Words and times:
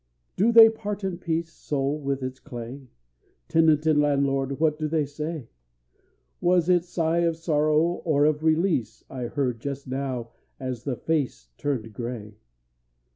Do 0.35 0.51
they 0.51 0.67
part 0.67 1.03
in 1.03 1.19
peace, 1.19 1.53
soul 1.53 1.99
with 1.99 2.23
its 2.23 2.39
clay? 2.39 2.87
Tenant 3.47 3.85
and 3.85 4.01
landlord, 4.01 4.59
what 4.59 4.79
do 4.79 4.87
they 4.87 5.05
say? 5.05 5.47
Was 6.39 6.69
it 6.69 6.85
sigh 6.85 7.19
of 7.19 7.37
sorrow 7.37 8.01
or 8.03 8.25
of 8.25 8.43
release 8.43 9.03
I 9.11 9.27
heard 9.27 9.59
just 9.59 9.85
now 9.87 10.31
as 10.59 10.85
the 10.85 10.95
face 10.95 11.49
turned 11.55 11.93
gray? 11.93 12.33